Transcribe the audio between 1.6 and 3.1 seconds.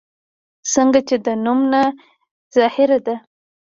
نه ظاهره